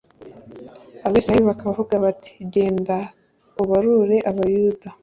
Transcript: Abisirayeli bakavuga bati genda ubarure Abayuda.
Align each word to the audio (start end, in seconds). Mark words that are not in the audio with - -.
Abisirayeli 1.07 1.49
bakavuga 1.51 1.93
bati 2.05 2.31
genda 2.53 2.97
ubarure 3.61 4.17
Abayuda. 4.29 4.87